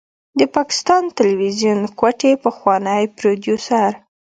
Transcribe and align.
د 0.39 0.41
پاکستان 0.55 1.03
تلويزيون 1.17 1.79
کوټې 1.99 2.31
پخوانی 2.43 3.03
پروديوسر 3.17 3.91